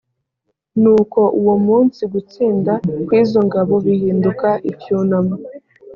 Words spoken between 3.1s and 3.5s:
izo